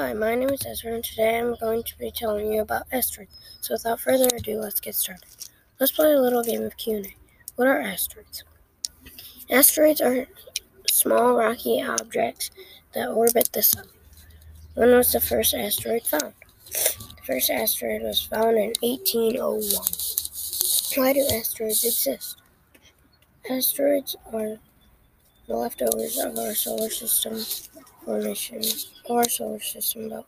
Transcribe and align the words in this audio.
Hi, 0.00 0.12
my 0.12 0.36
name 0.36 0.50
is 0.50 0.64
Ezra, 0.64 0.94
and 0.94 1.02
today 1.02 1.40
I'm 1.40 1.56
going 1.56 1.82
to 1.82 1.98
be 1.98 2.12
telling 2.12 2.52
you 2.52 2.60
about 2.62 2.86
asteroids. 2.92 3.34
So 3.60 3.74
without 3.74 3.98
further 3.98 4.28
ado, 4.32 4.60
let's 4.60 4.78
get 4.78 4.94
started. 4.94 5.24
Let's 5.80 5.90
play 5.90 6.12
a 6.12 6.20
little 6.20 6.44
game 6.44 6.62
of 6.62 6.76
Q&A. 6.76 7.16
What 7.56 7.66
are 7.66 7.80
asteroids? 7.80 8.44
Asteroids 9.50 10.00
are 10.00 10.28
small 10.86 11.34
rocky 11.34 11.82
objects 11.82 12.52
that 12.94 13.08
orbit 13.08 13.48
the 13.52 13.60
sun. 13.60 13.86
When 14.74 14.92
was 14.92 15.10
the 15.10 15.18
first 15.18 15.52
asteroid 15.52 16.04
found? 16.04 16.34
The 16.68 17.22
first 17.26 17.50
asteroid 17.50 18.02
was 18.02 18.22
found 18.22 18.56
in 18.56 18.74
1801. 18.80 19.68
Why 20.94 21.12
do 21.12 21.26
asteroids 21.34 21.84
exist? 21.84 22.40
Asteroids 23.50 24.14
are 24.32 24.58
the 25.48 25.56
leftovers 25.56 26.18
of 26.18 26.38
our 26.38 26.54
solar 26.54 26.88
system 26.88 27.40
formation 28.08 28.56
of 28.56 29.10
our 29.10 29.28
solar 29.28 29.60
system 29.60 30.06
about 30.06 30.24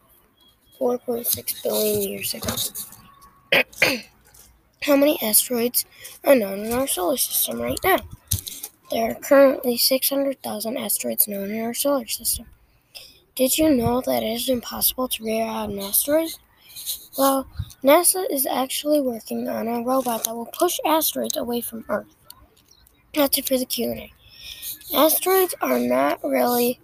4.6 0.78 1.62
billion 1.62 2.02
years 2.02 2.34
ago. 2.34 2.54
How 4.82 4.96
many 4.96 5.18
asteroids 5.22 5.86
are 6.22 6.34
known 6.34 6.66
in 6.66 6.72
our 6.72 6.86
solar 6.86 7.16
system 7.16 7.58
right 7.58 7.78
now? 7.82 7.96
There 8.90 9.10
are 9.10 9.14
currently 9.14 9.78
600,000 9.78 10.76
asteroids 10.76 11.26
known 11.26 11.52
in 11.52 11.64
our 11.64 11.72
solar 11.72 12.06
system. 12.06 12.46
Did 13.34 13.56
you 13.56 13.74
know 13.74 14.02
that 14.02 14.22
it 14.22 14.34
is 14.34 14.50
impossible 14.50 15.08
to 15.08 15.24
rear 15.24 15.46
out 15.46 15.70
an 15.70 15.78
asteroid? 15.78 16.32
Well, 17.16 17.48
NASA 17.82 18.26
is 18.30 18.44
actually 18.44 19.00
working 19.00 19.48
on 19.48 19.68
a 19.68 19.82
robot 19.82 20.24
that 20.24 20.36
will 20.36 20.52
push 20.52 20.78
asteroids 20.84 21.38
away 21.38 21.62
from 21.62 21.86
Earth. 21.88 22.14
That's 23.14 23.38
it 23.38 23.48
for 23.48 23.56
the 23.56 23.64
Q&A. 23.64 24.12
Asteroids 24.94 25.54
are 25.62 25.78
not 25.78 26.22
really 26.22 26.78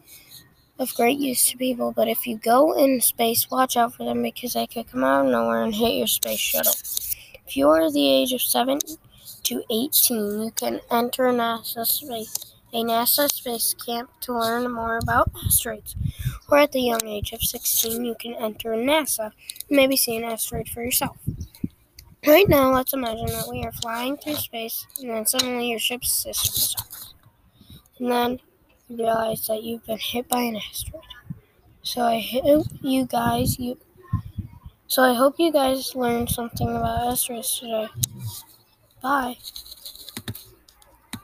of 0.78 0.94
great 0.94 1.18
use 1.18 1.50
to 1.50 1.56
people, 1.56 1.92
but 1.92 2.08
if 2.08 2.26
you 2.26 2.36
go 2.36 2.72
in 2.72 3.00
space, 3.00 3.50
watch 3.50 3.76
out 3.76 3.94
for 3.94 4.04
them 4.04 4.22
because 4.22 4.52
they 4.52 4.66
could 4.66 4.90
come 4.90 5.04
out 5.04 5.24
of 5.24 5.32
nowhere 5.32 5.62
and 5.62 5.74
hit 5.74 5.94
your 5.94 6.06
space 6.06 6.38
shuttle. 6.38 6.74
If 7.46 7.56
you 7.56 7.68
are 7.68 7.90
the 7.90 8.08
age 8.08 8.32
of 8.32 8.42
7 8.42 8.78
to 9.44 9.62
18, 9.70 10.42
you 10.42 10.50
can 10.54 10.80
enter 10.90 11.24
NASA 11.24 11.86
space, 11.86 12.54
a 12.72 12.82
NASA 12.82 13.30
space 13.30 13.74
camp 13.74 14.10
to 14.22 14.38
learn 14.38 14.70
more 14.70 14.98
about 14.98 15.30
asteroids. 15.44 15.96
Or 16.48 16.58
at 16.58 16.72
the 16.72 16.80
young 16.80 17.04
age 17.06 17.32
of 17.32 17.42
16, 17.42 18.04
you 18.04 18.14
can 18.18 18.34
enter 18.34 18.70
NASA 18.70 19.32
and 19.68 19.76
maybe 19.76 19.96
see 19.96 20.16
an 20.16 20.24
asteroid 20.24 20.68
for 20.68 20.82
yourself. 20.82 21.16
Right 22.26 22.48
now, 22.48 22.72
let's 22.72 22.92
imagine 22.92 23.26
that 23.26 23.48
we 23.48 23.62
are 23.62 23.72
flying 23.72 24.16
through 24.16 24.34
space 24.34 24.86
and 25.00 25.10
then 25.10 25.26
suddenly 25.26 25.70
your 25.70 25.78
ship's 25.78 26.12
system 26.12 26.54
stops 26.54 27.14
and 27.98 28.10
then 28.10 28.40
realize 28.90 29.46
that 29.46 29.62
you've 29.62 29.84
been 29.86 29.98
hit 29.98 30.28
by 30.28 30.42
an 30.42 30.56
asteroid. 30.56 31.02
So 31.82 32.02
I 32.02 32.20
hope 32.20 32.66
you 32.82 33.06
guys 33.06 33.58
you 33.58 33.78
so 34.86 35.02
I 35.02 35.14
hope 35.14 35.36
you 35.38 35.52
guys 35.52 35.94
learned 35.94 36.30
something 36.30 36.68
about 36.68 37.12
asteroids 37.12 37.58
today. 37.58 37.88
Bye. 39.02 39.36